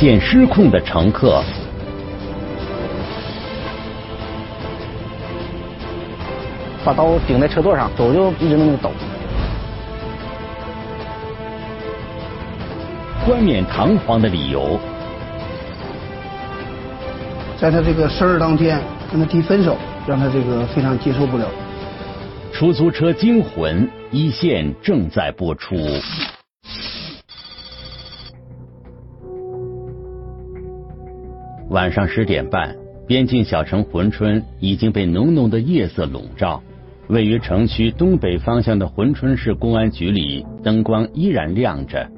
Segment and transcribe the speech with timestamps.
[0.00, 1.44] 逐渐失控的乘客。
[6.82, 8.90] 把刀顶在车座上，手就一直那么抖。
[13.26, 14.80] 冠冕堂皇的理由，
[17.58, 18.80] 在他这个生日当天
[19.12, 19.76] 跟他提分手，
[20.06, 21.44] 让他这个非常接受不了。
[22.54, 25.76] 出租车惊魂一线正在播出。
[31.70, 36.60] 晚上十点半，边境小城珲春已经被浓浓的夜色笼罩。
[37.06, 42.10] 位于城区东北方向的珲春市公安局里，灯光依然亮着。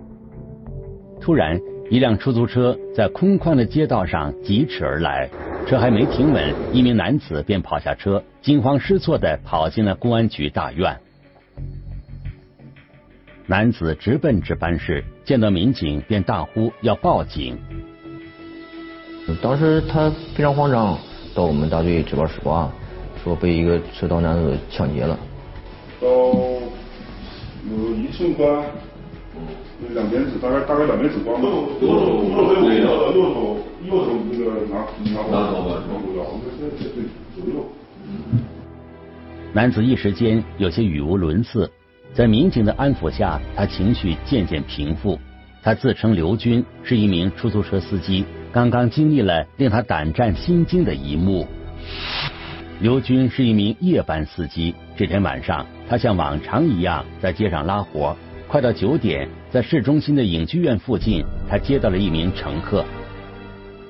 [1.20, 5.28] 突然，一辆出租车在空旷的街道上疾驰而来，
[5.66, 10.96] 车还没停稳，一名男子便跑下车，惊慌失措的跑进了公安局大院。
[13.46, 17.58] 男子直奔值班室，见到民警便大呼要报警。
[19.42, 20.98] 当时他非常慌张，
[21.34, 22.70] 到我们大队值班室报案。
[23.22, 25.16] 说被一个持刀男子抢劫了。
[26.00, 28.64] 到有一寸宽，
[29.94, 31.48] 两边指大概大概两边指宽吧。
[31.48, 31.86] 右手
[32.24, 33.56] 右手右手右手
[33.86, 34.74] 右手那个拿
[35.14, 36.24] 拿拿刀吧，拿护腰，
[36.58, 37.04] 对对对，
[37.36, 37.64] 左右。
[39.52, 41.70] 男子一时间有些语无伦次，
[42.12, 45.16] 在民警的安抚下，他情绪渐渐平复。
[45.62, 51.46] 他自称刘军，是一名出租车司机，刚刚经历了令他胆战心惊的一幕。
[52.80, 54.74] 刘军是一名夜班司机。
[54.94, 58.14] 这天晚上，他像往常一样在街上拉活。
[58.46, 62.84] 快到九点，在市中心的影剧院附近，他接到了一名乘客。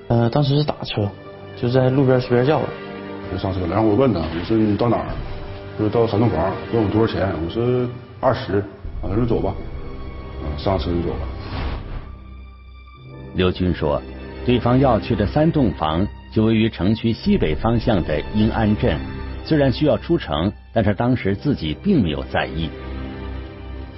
[0.06, 1.10] 呃，当时是打车，
[1.56, 2.68] 就在路边随便叫的。
[3.32, 5.06] 就上车了，然后我问他，我说你到哪儿？
[5.76, 7.28] 他说到三栋房，问我多少钱？
[7.44, 7.88] 我说
[8.20, 8.58] 二十。
[9.00, 9.52] 啊，他说走吧。
[10.44, 11.26] 啊，上车就走了。
[13.34, 14.00] 刘军说，
[14.44, 16.06] 对方要去的三栋房。
[16.32, 18.98] 就位于城区西北方向的英安镇，
[19.44, 22.70] 虽然需要出城，但是当时自己并没有在意，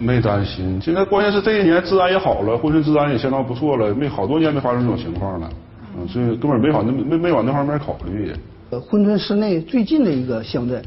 [0.00, 0.80] 没担心。
[0.82, 5.48] 现在关键是这些年治安也好了，珲春治安也相当不错了，没好多年没发生这种情况了，
[5.96, 8.32] 嗯，所以根本没往那没没往那方面考虑。
[8.70, 10.84] 呃，珲春市内最近的一个乡镇，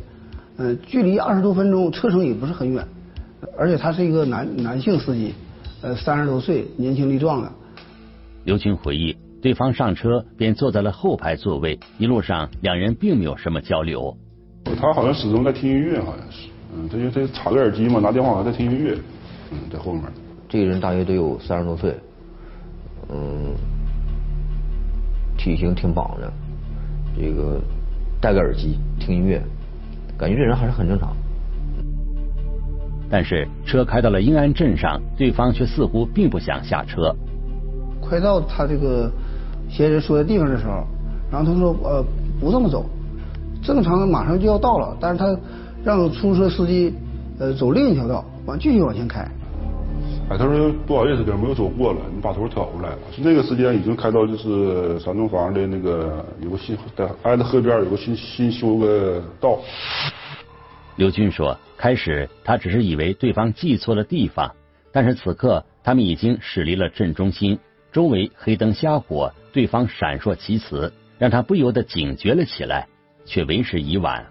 [0.57, 2.85] 嗯，距离二十多分钟车程也不是很远，
[3.57, 5.33] 而且他是一个男男性司机，
[5.81, 7.49] 呃，三十多岁，年轻力壮的。
[8.43, 9.15] 刘军回忆。
[9.39, 14.17] 对方上车便坐在了后排座位，一路上两人并没有什么交流。
[14.79, 18.97] 他好像始终在听音乐，好像是，嗯，他就他插个耳机嘛，拿电话在听音乐，
[19.51, 20.03] 嗯，在后面。
[20.49, 21.95] 这个人大约得有三十多岁，
[23.09, 23.53] 嗯，
[25.37, 26.33] 体型挺膀的，
[27.15, 27.61] 这个
[28.19, 29.41] 戴个耳机听音乐，
[30.17, 31.15] 感觉这人还是很正常。
[33.09, 37.15] 但是车开到了英安镇上，对方却似乎并不想下车。
[38.01, 39.11] 快到他这个。
[39.69, 40.83] 嫌疑人说的地方的时候，
[41.31, 42.03] 然后他说呃
[42.39, 42.85] 不这么走，
[43.63, 45.37] 正常马上就要到了，但是他
[45.83, 46.93] 让出租车司机
[47.39, 49.27] 呃走另一条道，完继续往前开。
[50.29, 52.89] 哎，他说不好意思，哥，没有走过了，你把头挑过来。
[52.89, 59.57] 了那个时间已经开到就是三栋房的那个有个新在挨着河边有个新新修个道。
[60.97, 64.51] 刘军说，开始他只是以为对方记错了地方，
[64.91, 67.57] 但是此刻他们已经驶离了镇中心。
[67.91, 72.87] 周围黑灯瞎火，对方闪烁其词，让他不由得警觉了起来，
[73.25, 74.25] 却为时已晚。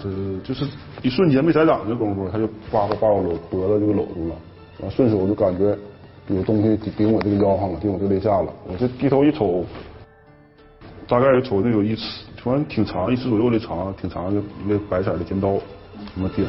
[0.00, 0.08] 这
[0.44, 0.64] 就是
[1.02, 4.36] 一瞬间没踩档的功夫，他就叭叭把我搂脖子就搂住了，
[4.80, 5.76] 完顺手就感觉
[6.28, 9.64] 有东西顶顶我这个腰上了，顶我这肋下了，我就低头一瞅，
[11.08, 15.58] 大概瞅着有一尺，突然挺长，一尺左右的长，挺长的一个白色的尖刀，
[16.14, 16.46] 这么顶。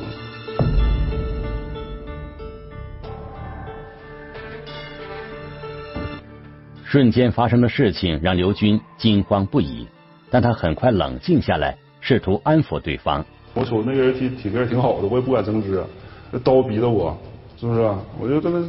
[6.89, 9.87] 瞬间发生的事情让刘军惊慌不已，
[10.31, 13.23] 但他很快冷静下来，试图安抚对方。
[13.53, 15.83] 我瞅那个人体体格挺好的，我也不敢争执，
[16.31, 17.15] 那刀逼着我，
[17.59, 17.81] 是不是？
[18.19, 18.59] 我就跟他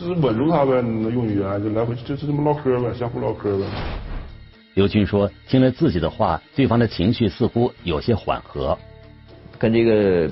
[0.00, 3.66] 就是稳住他呗，用语言就来回就是这么唠嗑呗，相互唠嗑呗。
[4.72, 8.78] 刘军说，听了自己的话，对方的情绪似乎有些缓和。
[9.58, 10.30] 跟这个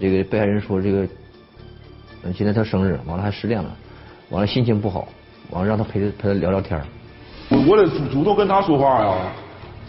[0.00, 1.06] 这个被害人说，这个
[2.32, 3.76] 今天他生日，完了还失恋了，
[4.30, 5.06] 完了心情不好。
[5.50, 6.80] 完了让他陪着陪他聊聊天
[7.50, 9.32] 我我得主主动跟他说话呀，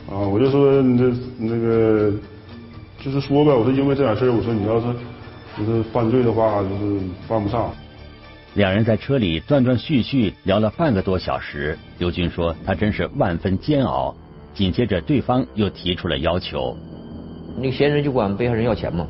[0.10, 2.12] 啊，我就说你这那个
[3.00, 4.88] 就是说呗，我说因为这点事我说你要是
[5.58, 7.70] 就是犯罪的话，就是犯不上。
[8.56, 14.16] 两人在车里断断续续聊了半个多小时，刘军说他真是万分煎熬。
[14.52, 16.76] 紧接着对方又提出了要求，
[17.56, 19.08] 那个嫌疑人就管被害人要钱嘛，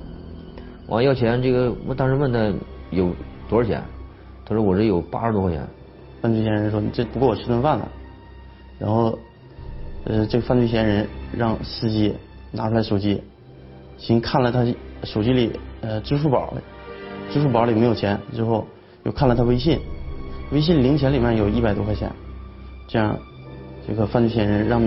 [0.87, 2.51] 完要钱，这个我当时问他
[2.91, 3.15] 有
[3.47, 3.81] 多少钱，
[4.45, 5.65] 他说我这有八十多块钱。
[6.21, 7.87] 犯罪嫌疑人说：“你这不够我吃顿饭了。”
[8.79, 9.17] 然后，
[10.05, 12.13] 呃，这个犯罪嫌疑人让司机
[12.51, 13.21] 拿出来手机，
[13.97, 14.65] 先看了他
[15.03, 15.51] 手机里
[15.81, 16.53] 呃支付宝，
[17.31, 18.65] 支付宝里没有钱，之后
[19.03, 19.79] 又看了他微信，
[20.51, 22.11] 微信零钱里面有一百多块钱，
[22.87, 23.17] 这样
[23.87, 24.81] 这个犯罪嫌疑人让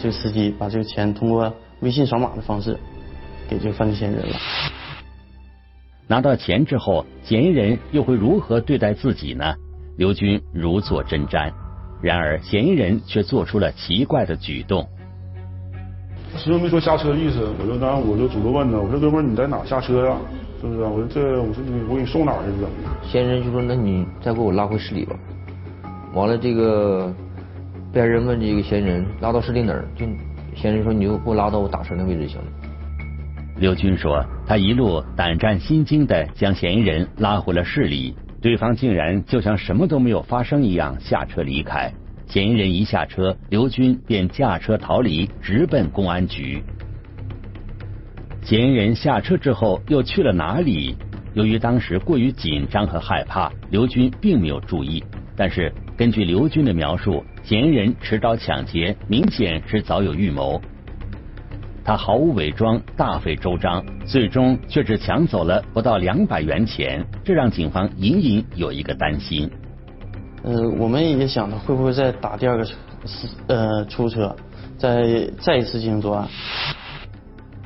[0.00, 2.78] 这个司机把这个钱通过微信扫码的方式
[3.48, 4.36] 给这个犯罪嫌疑人了。
[6.06, 9.54] 拿到钱之后，嫌疑人又会如何对待自己呢？
[9.96, 11.52] 刘军如坐针毡。
[12.02, 14.86] 然而，嫌疑人却做出了奇怪的举动。
[16.36, 20.16] 始终没说下车的意思，我就当我就主动问他，我说哥们儿你在哪下车呀？
[20.60, 20.80] 是不是？
[20.80, 22.60] 我说这我说你我给你送哪儿去？
[22.60, 22.68] 了？
[23.02, 25.14] 嫌疑人就说那你再给我拉回市里吧。
[26.12, 27.14] 完了，这个
[27.92, 29.84] 被害人问这个嫌疑人拉到市里哪儿？
[29.96, 30.04] 就
[30.54, 32.46] 嫌疑人说你就给我拉到我打车那位置就行了。
[33.56, 38.14] 刘军说，他一路胆战心惊的将嫌疑人拉回了市里。
[38.44, 41.90] 对方竟然就像什么都没有发生一样下车离开。
[42.26, 46.62] 嫌疑人一下车，刘军便驾车逃离，直奔公安局。
[48.42, 50.94] 嫌疑人下车之后又去了哪里？
[51.32, 55.02] 由于当时过于紧张和害怕，刘军并没有注意。
[55.34, 60.60] 但是根据刘军的描述，嫌疑人持刀抢劫，明显是早有预谋。
[61.84, 69.50] 他毫无伪装，大费周章，最终却只抢走了不到两百元钱，这让警方隐隐有一个担心。
[70.42, 72.74] 呃，我们也想他会不会再打第二个车，
[73.48, 74.34] 呃，出租车，
[74.78, 76.26] 再再一次进行作案。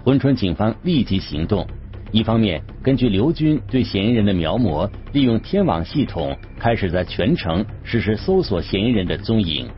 [0.04, 1.64] 珲春警方立即行动，
[2.10, 9.68] 一方面根据刘军对嫌疑人的描摹，利用天网系统开始在全城实施搜索嫌疑人的踪影；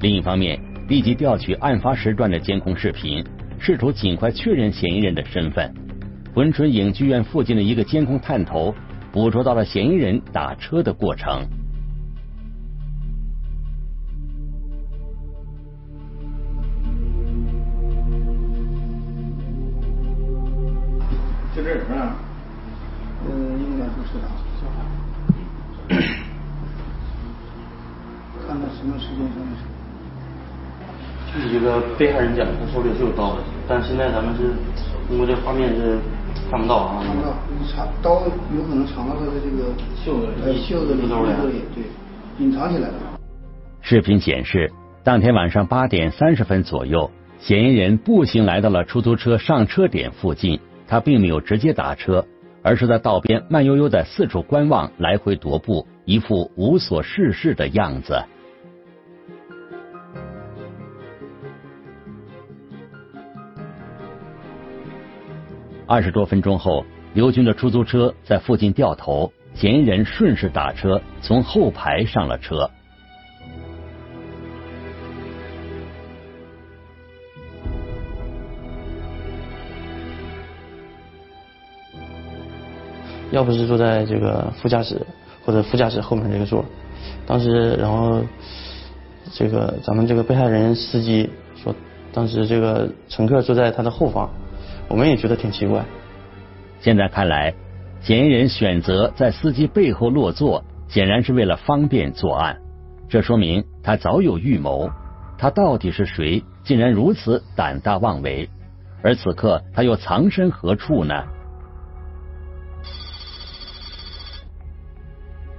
[0.00, 0.69] 另一方面。
[0.90, 3.24] 立即调取案发时段的监控视频，
[3.60, 5.72] 试图尽快确认嫌疑人的身份。
[6.34, 8.74] 珲春影剧院附近的一个监控探头
[9.12, 11.46] 捕捉到了嫌疑人打车的过程。
[32.00, 33.36] 被害人讲，他手里是有刀，
[33.68, 34.54] 但现在咱们是
[35.06, 35.98] 通过这画面是
[36.50, 37.04] 看不到啊。
[37.04, 38.22] 看不到，你藏刀
[38.56, 39.68] 有可能藏到他的这个
[40.02, 41.84] 袖子里，袖子里、衣服里，对，
[42.38, 42.94] 隐藏起来了。
[43.82, 44.72] 视频显示，
[45.04, 50.58] 当天晚上八点三十分左右，嫌疑人步行来到了出租车上车点附近，
[50.88, 52.24] 他并没有直接打车，
[52.62, 58.24] 而是在道边慢悠悠的四处观望，来回踱步，一副无所事事的样子。
[65.90, 66.84] 二十多分钟后，
[67.14, 72.70] 刘军的出租车在附近掉头，嫌疑人顺势打车，从后排上了车。
[83.32, 85.04] 要不是坐在这个副驾驶
[85.44, 86.64] 或者副驾驶后面这个座，
[87.26, 88.22] 当时然后
[89.32, 91.74] 这个咱们这个被害人司机说，
[92.12, 94.30] 当时这个乘客坐在他的后方。
[94.90, 95.84] 我们也觉得挺奇怪。
[96.80, 97.54] 现在看来，
[98.00, 102.58] 嫌疑人选择在司机背后落座，显然是为了方便作案。
[103.08, 104.90] 这说明他早有预谋。
[105.38, 106.44] 他到底是谁？
[106.64, 108.50] 竟然如此胆大妄为？
[109.02, 111.24] 而此刻他又藏身何处呢？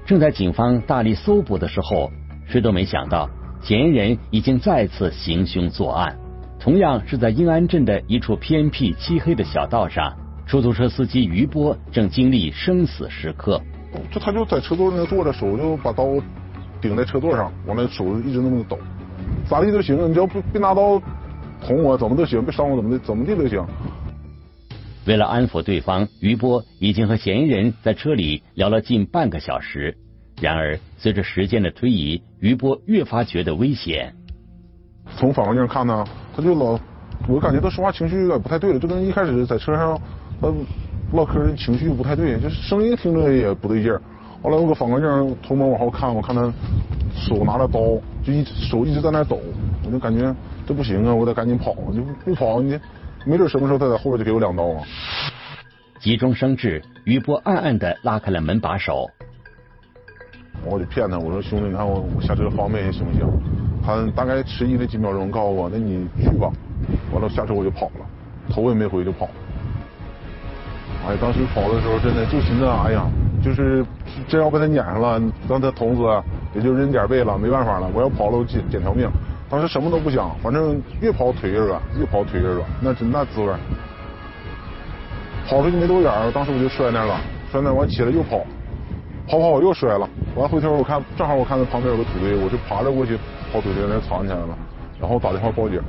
[0.05, 2.11] 正在警方大力搜捕的时候，
[2.47, 3.29] 谁都没想到，
[3.61, 6.17] 嫌疑人已经再次行凶作案。
[6.61, 10.15] 同样是在英安镇的一处偏僻漆黑的小道上，
[10.45, 13.59] 出租车司机于波正经历生死时刻。
[14.11, 16.05] 就他就在车座那坐着，手就把刀
[16.79, 18.77] 顶在车座上，完了手一直那么抖，
[19.49, 21.01] 咋地都行，你只要不别拿刀
[21.65, 23.65] 捅我，怎么都行，别伤我，怎么的怎么地都行。
[25.07, 29.97] 为了安抚对方，于波已经和嫌疑人在车里聊了近半个小时。
[30.39, 34.13] 然而，随着时间的推移，于波越发觉得危险。
[35.17, 36.79] 从反光镜看呢，他就老，
[37.27, 39.99] 我感觉他说话情绪有点不太对了，就跟一开始在车上
[40.41, 40.47] 他
[41.13, 44.01] 唠嗑的情绪不太对，就是声音听着也不对劲儿。
[44.41, 46.41] 后来我搁反光镜偷摸往后看，我看他
[47.13, 47.79] 手拿着刀，
[48.23, 49.39] 就一手一直在那抖，
[49.85, 50.33] 我就感觉
[50.65, 52.79] 这不行啊，我得赶紧跑，就不跑你
[53.25, 54.81] 没准什么时候他在后边就给我两刀啊。
[55.99, 59.07] 急中生智，于波暗暗的拉开了门把手。
[60.65, 63.27] 我就骗他，我说兄弟，你看我我下车方便些行不行？
[63.85, 66.51] 他大概迟疑了几秒钟，告诉我：“那你去吧。”
[67.13, 68.05] 完了下车我就跑了，
[68.49, 69.27] 头也没回就跑。
[71.07, 73.05] 哎，当时跑的时候真的就寻思，哎呀，
[73.43, 73.83] 就是
[74.27, 76.01] 真要被他撵上了，让他捅死
[76.53, 79.09] 也就认点背了，没办法了，我要跑了，我捡捡条命。
[79.49, 83.51] 当时什么都不想，反正越跑腿越软，越跑腿越软，那真那滋味。
[85.47, 87.19] 跑出去没多远，当时我就摔那儿了，
[87.51, 88.39] 摔那儿完起来又跑，
[89.27, 93.17] 跑跑我又摔了，完回头我看正好我看到旁边有个土堆，我就爬着过去
[93.51, 94.57] 跑土堆那藏起来了，
[94.97, 95.81] 然后打电话报警。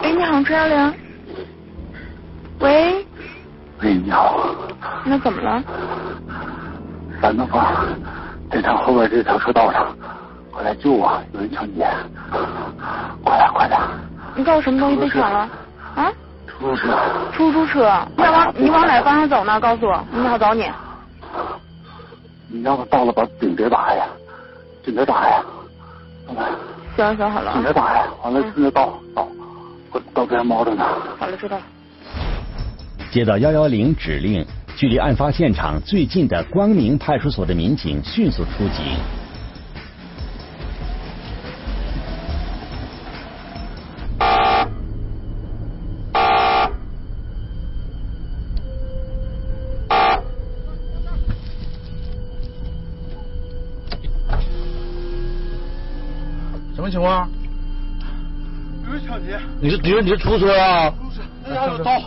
[0.00, 0.94] 喂，你好，朱幺零。
[2.60, 3.06] 喂，
[3.82, 4.50] 喂，你好，
[5.04, 5.62] 那怎么了？
[7.20, 7.86] 三东方
[8.50, 9.94] 电厂后边这条车道上，
[10.50, 11.22] 快来救我！
[11.34, 11.86] 有人抢劫！
[13.22, 13.78] 快点，快点！
[14.34, 15.48] 你告诉我什么东西被抢了？
[15.94, 16.12] 啊？
[16.46, 16.98] 出租车。
[17.32, 18.06] 出租车。
[18.16, 19.60] 你往你往哪个方向走呢？
[19.60, 20.70] 告诉我，我好找你。
[22.48, 24.06] 你让我到了，把警别打呀，
[24.84, 25.42] 警笛打呀。
[26.96, 27.52] 行行好了。
[27.54, 29.28] 警笛打呀，完了现在到到，
[29.90, 30.84] 我到这边猫着呢。
[31.18, 31.62] 好了，知道了。
[33.10, 34.46] 接到幺幺零指令，
[34.76, 38.96] 距离案发现场最近的光明派出所的民警迅速出警。
[56.82, 57.30] 什么情况？
[58.84, 59.38] 有人抢劫！
[59.60, 60.90] 你是你是你是出租车啊？
[60.90, 62.00] 不是，那家有刀。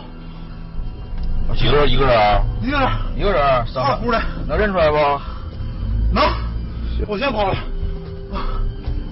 [1.54, 1.90] 几个人？
[1.90, 2.42] 一个人？
[2.62, 2.88] 一个人。
[3.16, 3.40] 一个人？
[3.74, 4.20] 二胡的。
[4.46, 4.96] 能认出来不？
[6.12, 6.22] 能。
[7.08, 7.56] 我先跑了。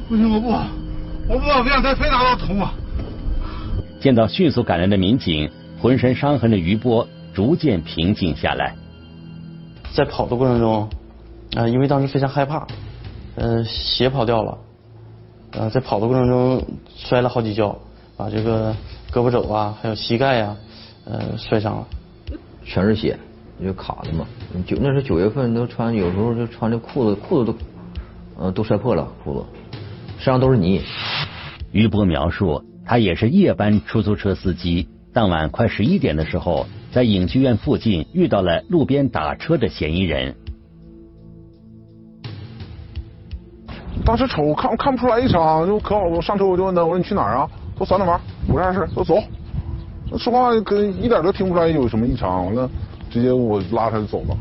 [0.06, 0.66] 不行，我不跑，
[1.30, 2.68] 我不跑，别让他非拿刀捅我。
[4.00, 8.74] 见到迅速赶来的民警，浑身伤痕的余波逐渐平静下来。
[9.94, 10.90] 在跑的过程中，
[11.56, 12.66] 啊，因为当时非常害怕，
[13.36, 14.58] 呃，鞋跑掉了，
[15.56, 16.62] 呃，在跑的过程中
[16.96, 17.78] 摔了好几跤，
[18.16, 18.74] 把这个
[19.12, 20.56] 胳膊肘啊，还有膝盖呀，
[21.04, 21.86] 呃，摔伤了。
[22.64, 23.16] 全是血，
[23.62, 24.26] 就卡的嘛。
[24.66, 27.58] 九那时候九月份，都穿有时候就穿这裤子，裤子都，
[28.38, 29.46] 呃，都摔破了裤子，
[30.16, 30.80] 身上都是泥。
[31.70, 34.88] 于波描述，他也是夜班出租车司机。
[35.12, 40.34] 当晚快十一点的时候，在影剧院附近遇到了路边打车的嫌疑人。
[44.04, 47.48] 当时瞅看看不出来异常，就可好，我上车我就问他，我说你去哪儿啊？
[47.78, 48.86] 说三里房，我啥事？
[48.92, 49.16] 说走。
[50.18, 52.70] 说话跟一点都听不出来有什么异常，完了
[53.10, 54.36] 直接我拉他就走了。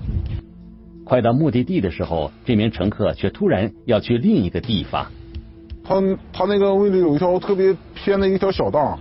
[1.05, 5.05] 快到目的地的时候，这名乘客却突然要去另一个地方。
[5.84, 5.96] 他
[6.34, 9.00] 他那个位置有一条特别偏的一条小道，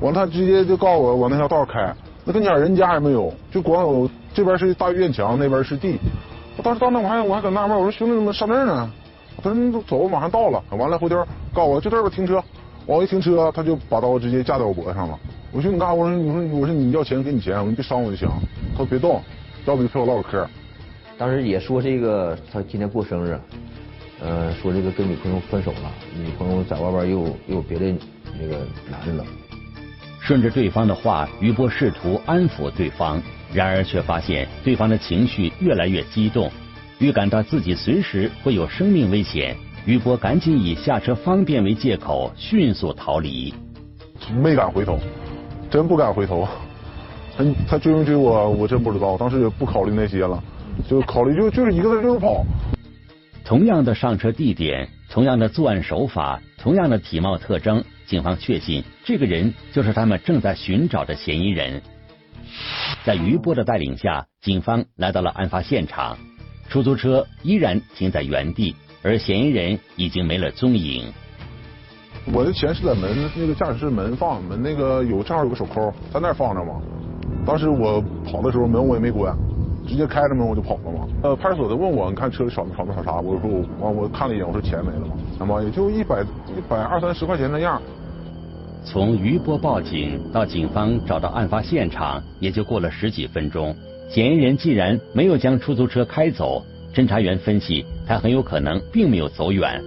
[0.00, 1.92] 完他直接就告诉我往那条道开，
[2.24, 5.98] 那跟前人家也没有，就光有这边是大院墙，那边是地。
[6.56, 8.90] 我当时到那我还我还搁纳闷，我说兄弟怎么上那儿呢？
[9.36, 10.62] 他说你走，马上到了。
[10.70, 11.16] 完了回头
[11.52, 12.42] 告诉我就这边停车，
[12.86, 15.18] 我一停车他就把刀直接架在我脖子上了。
[15.52, 15.94] 我说你干啥？
[15.94, 18.28] 我说你说我说你要钱给你钱，我说你别伤我就行。
[18.72, 19.22] 他说别动，
[19.66, 20.46] 要不就陪我唠会嗑。
[21.18, 23.38] 当时也说这个他今天过生日，
[24.20, 27.94] 呃，说这个跟女朋友分手了，女朋友在外边又又有别的
[28.40, 29.24] 那个男人了。
[30.20, 33.20] 顺着对方的话，于波试图安抚对方，
[33.52, 36.50] 然而却发现对方的情绪越来越激动，
[37.00, 43.52] 预感到自己随时会有生命危险，于波赶紧以下车方便为借口，迅速逃离。
[44.40, 44.98] 没敢回头。
[45.70, 46.46] 真不敢回头，
[47.36, 49.16] 他他追没追我，我真不知道。
[49.16, 50.42] 当时也不考虑那些了，
[50.88, 52.44] 就考虑就就是一个字就是跑。
[53.44, 61.80] 同样的上车地点，同样的作案手法，同样的体貌特征，警方确信这个人就是他们正在寻找的嫌疑人。
[63.04, 66.18] 在余波的带领下，警方来到了案发现场，
[66.70, 71.12] 出租车依然停在原地，而嫌疑人已经没了踪影。
[72.32, 76.80] 我的钱是在门那个驾驶室门放门那个有正好有个手扣在那儿放着嘛。
[77.44, 79.36] 当时我跑的时候门我也没关，
[79.84, 81.08] 直接开着门我就跑了嘛。
[81.24, 83.16] 呃，派出所的问我你看车里少没少没少啥？
[83.18, 83.50] 我说
[83.80, 85.16] 我我看了一眼，我说钱没了嘛。
[85.40, 87.82] 那么也就一百一百二三十块钱那样。
[88.84, 93.74] 从余波报警到警方找到案发现场，也就过了十几分钟。
[94.10, 99.80] 嫌疑人既然没有将出租车开走，侦查员分析他很有可能并没有走远。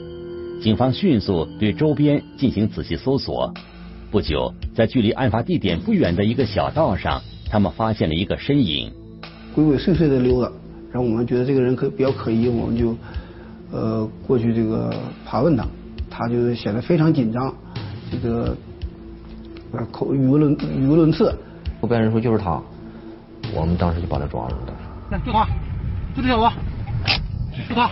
[0.62, 3.54] 警方迅速对周边进行仔细搜索，
[4.10, 8.90] 不久，在距离案发地点不远的一个小道上，他们发现了一个身影，
[9.54, 10.50] 鬼鬼祟祟的溜达。
[10.90, 12.96] 然后我们觉得这个人可比较可疑，我们就
[13.74, 14.90] 呃过去这个
[15.26, 15.68] 盘问他，
[16.10, 17.54] 他就显得非常紧张，
[18.10, 18.56] 这个
[19.92, 21.36] 口语无伦语无伦次。
[21.82, 22.64] 后边人说就是他，
[23.56, 24.74] 我们当时就把他抓住了。
[25.12, 25.46] 来，就他，
[26.16, 26.56] 就这小子，
[27.70, 27.88] 就他。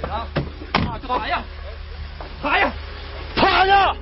[0.00, 0.14] 就他。
[0.14, 0.26] 啊！
[1.00, 1.26] 就他！
[1.28, 1.42] 呀！
[2.42, 2.70] 趴下！
[3.36, 3.64] 趴下！
[3.64, 3.96] 趴下！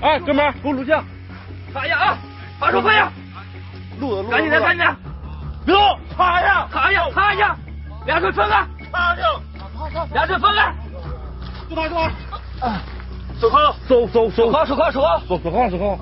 [0.00, 1.04] 哎，哥们儿，给我录像！
[1.72, 2.18] 趴呀啊！
[2.58, 3.10] 把手放下！
[4.00, 4.30] 录的录。
[4.30, 4.96] 赶紧的，赶紧的！
[5.64, 5.98] 别动！
[6.16, 6.66] 趴下！
[6.66, 7.08] 趴下！
[7.10, 7.56] 趴下！
[8.06, 8.66] 两腿分开！
[8.90, 9.22] 趴下！
[10.12, 10.74] 两腿分开！
[11.68, 12.66] 就他，就他！
[12.66, 12.82] 啊。
[13.48, 13.74] 啊！
[13.88, 15.98] 手铐，手手手铐，手铐，手铐，手手铐，手铐。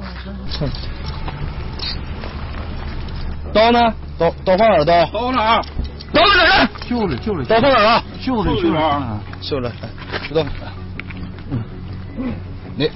[3.52, 3.94] 刀呢？
[4.18, 4.84] 刀刀放哪儿？
[4.84, 5.62] 刀刀哪儿？
[6.12, 6.68] 刀在哪儿？
[6.88, 7.44] 袖子，袖子。
[7.44, 8.02] 刀放哪儿了？
[8.20, 8.76] 袖子，袖子。
[9.40, 9.72] 袖子，
[10.28, 10.44] 知道。
[11.50, 11.62] 嗯。
[12.76, 12.90] 你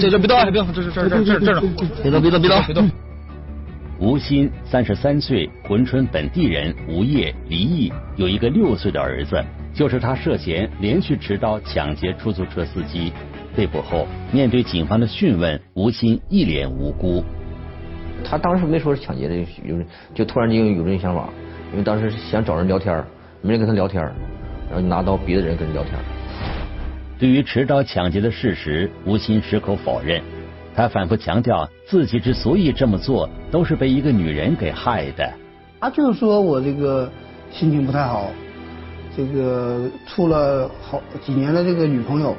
[0.00, 1.60] 这这别动，别动，这是这这这这呢。
[2.02, 2.90] 别动，别动，别动，别动。
[3.98, 9.44] 吴昕三十三岁，珲春本地人，无业，离异，有一个六岁的儿子。
[9.72, 13.12] 就是他涉嫌连续持刀抢劫出租车司机。
[13.56, 17.24] 被捕后，面对警方的讯问，吴昕一脸无辜。
[18.24, 19.76] 他当时没说是抢劫的，有
[20.14, 21.28] 就突然间有这种想法，
[21.72, 23.04] 因为当时想找人聊天，
[23.42, 24.02] 没人跟他聊天，
[24.68, 25.94] 然后就拿刀逼的人跟人聊天。
[27.18, 30.22] 对于持刀抢劫的事实，吴昕矢口否认。
[30.74, 35.30] 他反复强调，自己之所以这么做，都是被一个女人给害的。
[35.80, 37.10] 他就是说我这个
[37.50, 38.30] 心情不太好，
[39.16, 42.36] 这个处了好几年的这个女朋友，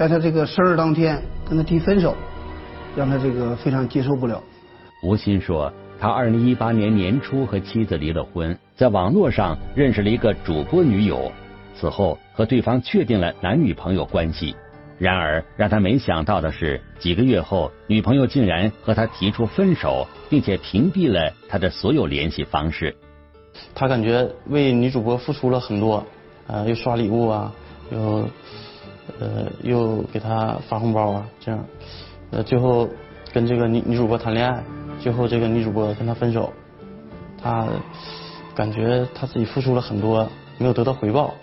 [0.00, 2.16] 在他这个生日当天跟他提分手，
[2.96, 4.42] 让他这个非常接受不了。
[5.02, 11.30] 吴昕说，他二零一八年年初和妻子离了婚，在网络上认识了一个主播女友，
[11.74, 14.56] 此后和对方确定了男女朋友关系。
[14.96, 22.96] 然而，让他没想到的是，几个月后，女朋友竟然和他提出分手，并且屏蔽了他的所有联系方式。
[23.74, 26.02] 他感觉为女主播付出了很多，
[26.46, 27.52] 呃，又刷礼物啊，
[27.92, 28.26] 又
[29.18, 31.64] 呃又给他发红包啊，这样，
[32.30, 32.88] 呃，最后
[33.32, 34.62] 跟这个女女主播谈恋爱，
[35.00, 36.52] 最后这个女主播跟他分手，
[37.40, 37.66] 他
[38.54, 41.34] 感觉他自己付出了很多，没有得到回报。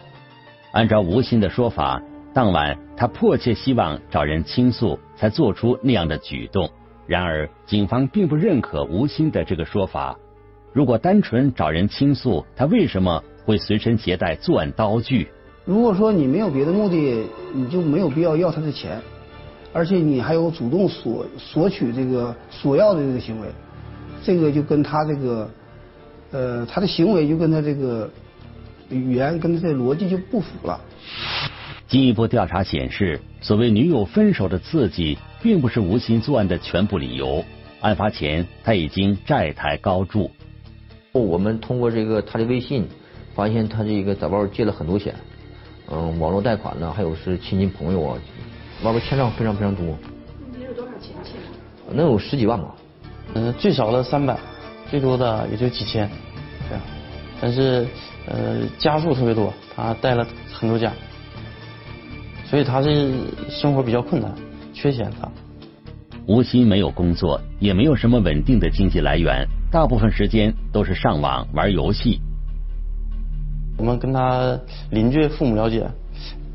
[0.71, 2.01] 按照吴昕的说法。
[2.33, 6.69] 当晚，他迫切希望找人倾诉，才做出那样的举动。
[7.07, 10.15] 然而，警方并不认可吴昕的这个说法。
[10.71, 15.27] 如果单纯找人倾诉，他为什么会随身携带作案刀具？
[15.67, 19.01] 如果说你没有别的目的，你就没有必要要他的钱，
[19.73, 23.49] 而且你还有主动索索取这个索要的这个行为，
[24.23, 25.51] 这个就跟他这个
[26.31, 28.09] 呃他的行为就跟他这个
[28.89, 30.79] 语言跟他的逻辑就不符了。
[31.89, 37.43] 进一步调查显示，所谓女友分手的刺激，并不是吴昕作案的全部理由。
[37.81, 40.31] 案发前，他已经债台高筑。
[41.11, 42.87] 我们通过这个他的微信，
[43.35, 45.13] 发现他这个在外借了很多钱，
[45.89, 48.17] 嗯，网络贷款呢，还有是亲戚朋友啊，
[48.83, 49.85] 外边欠账非常非常多。
[50.57, 51.33] 你有多少钱欠？
[51.95, 52.75] 能有十几万吧？
[53.35, 54.37] 嗯，最少的三百，
[54.89, 56.09] 最多的也就几千，
[56.67, 56.83] 这样。
[57.39, 57.87] 但是
[58.25, 60.91] 呃，家数特别多，他带了很多家。
[62.45, 63.11] 所以他是
[63.49, 64.33] 生活比较困难，
[64.73, 65.11] 缺钱。
[65.21, 65.29] 他
[66.27, 72.19] 吴昕没有工作，也没有什么稳定的经济来源，大部分时间都是上网玩游戏。
[73.77, 74.59] 我们跟他
[74.91, 75.87] 邻居父母了解，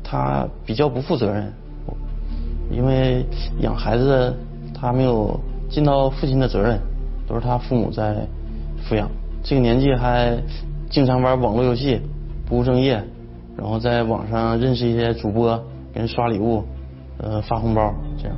[0.03, 1.51] 他比较不负责任，
[2.71, 3.25] 因为
[3.59, 4.35] 养孩子
[4.73, 6.79] 他没有尽到父亲的责任，
[7.27, 8.27] 都是他父母在
[8.87, 9.09] 抚养。
[9.43, 10.37] 这个年纪还
[10.89, 11.99] 经常玩网络游戏，
[12.45, 13.03] 不务正业，
[13.57, 15.63] 然后在网上认识一些主播。
[15.93, 16.63] 给人刷礼物，
[17.19, 18.35] 呃，发红包，这样。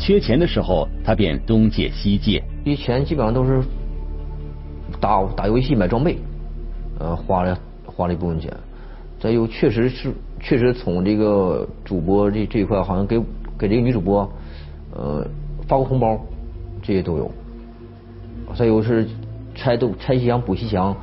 [0.00, 2.42] 缺钱的时候，他便东借西借。
[2.64, 3.62] 这钱基本上都是
[5.00, 6.18] 打打游戏买装备，
[6.98, 8.52] 呃，花了花了一部分钱。
[9.20, 13.18] 再有，确实是确实从这个主播这这一块，好像给
[13.58, 14.30] 给这个女主播
[14.94, 15.26] 呃
[15.66, 16.18] 发过红包，
[16.82, 17.30] 这些都有。
[18.54, 19.06] 再有是
[19.54, 20.94] 拆东拆西墙补西墙，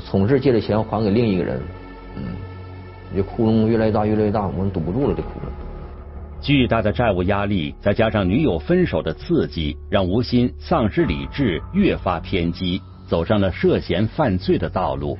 [0.00, 1.60] 从这借的钱还给另一个人，
[2.16, 2.22] 嗯。
[3.16, 5.14] 这窟窿越来越大，越来越大，我们堵不住了。
[5.14, 5.44] 这窟窿，
[6.40, 15.18] 巨大的债务压力，再加上女友分手的刺激，让吴昕丧失理智，越发偏激，走上了涉嫌犯罪的道路。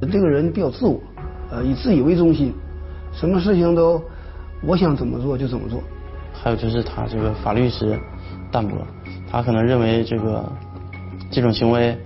[0.00, 1.00] 这个人比较自我，
[1.50, 2.52] 呃，以自己为中心，
[3.12, 4.02] 什么事情都
[4.62, 5.82] 我想怎么做就怎么做。
[6.32, 7.98] 还有就是他这个法律意识
[8.50, 8.76] 淡薄，
[9.30, 10.50] 他可能认为这个
[11.30, 11.96] 这种行为，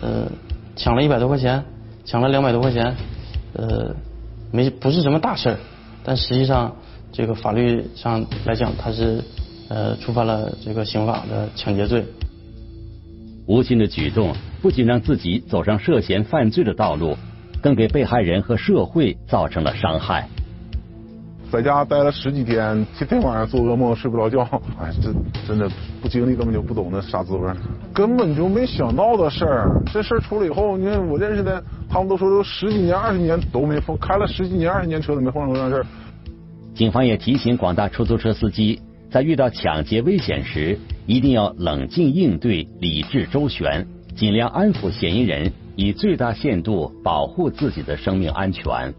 [0.00, 0.30] 呃，
[0.76, 1.64] 抢了一百多块钱，
[2.04, 2.94] 抢了两百多块钱，
[3.54, 3.94] 呃。
[4.54, 5.56] 没不是什么大事儿，
[6.04, 6.70] 但实际上
[7.10, 9.24] 这个法律上来讲，他是
[9.70, 12.04] 呃触犯了这个刑法的抢劫罪。
[13.46, 17.16] 吴昕的举动不仅让自己走上涉嫌犯罪的道路，
[17.60, 20.28] 更给被害人和社会造成了伤害。
[21.50, 24.40] 在家待了十几天，天天晚上做噩梦，睡不着觉。
[24.80, 25.12] 哎，这
[25.46, 25.68] 真的
[26.00, 27.52] 不经历根本就不懂那啥滋味，
[27.92, 29.68] 根本就没想到的事儿。
[29.92, 35.86] 这事儿出了以后，你看我认识的，他们都说都十几年、二十年都没碰，开了十几年、二十年车都没碰上过这样事儿。
[36.74, 48.94] 警方也提醒广大出租车司机，在遇到抢劫危险时，一定要冷静应对理智周旋尽量安抚嫌疑人以最大限度保护自己的生命安全。